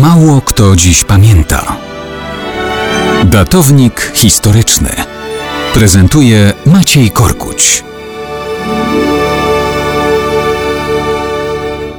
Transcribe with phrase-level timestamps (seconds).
[0.00, 1.76] Mało kto dziś pamięta.
[3.24, 4.90] Datownik historyczny
[5.74, 7.84] prezentuje Maciej Korkuć.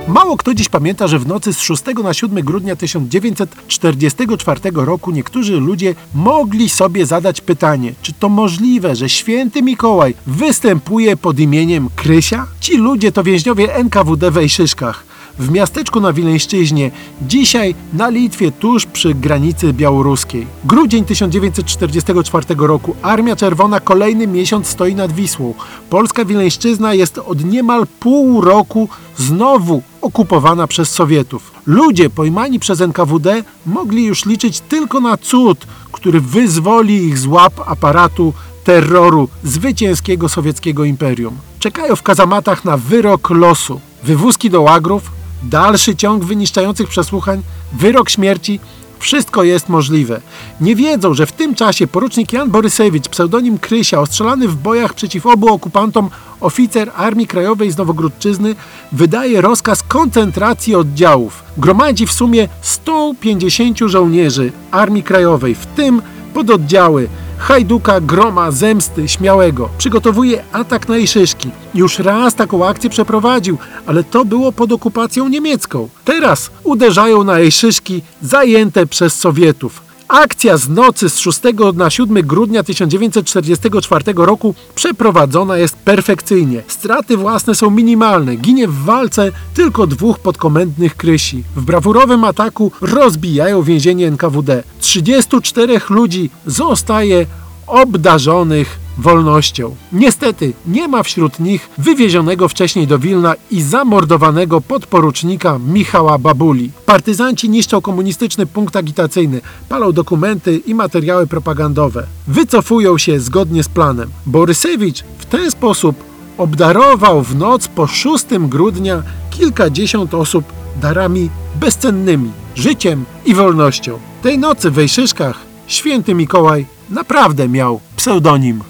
[0.07, 5.53] Mało kto dziś pamięta, że w nocy z 6 na 7 grudnia 1944 roku niektórzy
[5.53, 12.47] ludzie mogli sobie zadać pytanie, czy to możliwe, że święty Mikołaj występuje pod imieniem Krysia?
[12.59, 15.06] Ci ludzie to więźniowie NKWD w Ejszyszkach
[15.39, 16.91] w miasteczku na Wileńszczyźnie,
[17.21, 20.47] dzisiaj na Litwie, tuż przy granicy białoruskiej.
[20.65, 22.95] Grudzień 1944 roku.
[23.01, 25.53] Armia Czerwona kolejny miesiąc stoi nad Wisłą.
[25.89, 31.51] Polska Wileńszczyzna jest od niemal pół roku znowu okupowana przez Sowietów.
[31.65, 37.53] Ludzie pojmani przez NKWD mogli już liczyć tylko na cud, który wyzwoli ich z łap
[37.65, 41.37] aparatu terroru zwycięskiego sowieckiego imperium.
[41.59, 43.79] Czekają w kazamatach na wyrok losu.
[44.03, 47.41] Wywózki do łagrów, dalszy ciąg wyniszczających przesłuchań,
[47.73, 48.59] wyrok śmierci,
[48.99, 50.21] wszystko jest możliwe.
[50.61, 55.25] Nie wiedzą, że w tym czasie porucznik Jan Borysewicz, pseudonim Krysia, ostrzelany w bojach przeciw
[55.25, 58.55] obu okupantom oficer Armii Krajowej z Nowogródczyzny,
[58.91, 61.43] wydaje rozkaz koncentracji oddziałów.
[61.57, 66.01] Gromadzi w sumie 150 żołnierzy Armii Krajowej, w tym
[66.33, 69.69] pododdziały Hajduka, Groma, Zemsty, Śmiałego.
[69.77, 71.49] Przygotowuje atak na Jeszyszki.
[71.73, 75.89] Już raz taką akcję przeprowadził, ale to było pod okupacją niemiecką.
[76.05, 79.86] Teraz uderzają na Jeszyszki zajęte przez Sowietów.
[80.07, 81.39] Akcja z nocy z 6
[81.75, 86.63] na 7 grudnia 1944 roku przeprowadzona jest perfekcyjnie.
[86.67, 88.35] Straty własne są minimalne.
[88.35, 91.43] Ginie w walce tylko dwóch podkomendnych krysi.
[91.55, 94.63] W brawurowym ataku rozbijają więzienie NKWD.
[94.79, 97.25] 34 ludzi zostaje
[97.67, 99.75] obdarzonych wolnością.
[99.91, 106.71] Niestety nie ma wśród nich wywiezionego wcześniej do Wilna i zamordowanego podporucznika Michała Babuli.
[106.85, 112.07] Partyzanci niszczą komunistyczny punkt agitacyjny, palą dokumenty i materiały propagandowe.
[112.27, 114.09] Wycofują się zgodnie z planem.
[114.25, 116.03] Borysewicz w ten sposób
[116.37, 120.45] obdarował w noc po 6 grudnia kilkadziesiąt osób
[120.81, 123.99] darami bezcennymi, życiem i wolnością.
[124.21, 128.61] Tej nocy w Wejszyszkach święty Mikołaj naprawdę miał pseudonim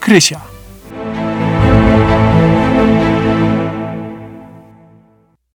[0.00, 0.49] Krysia.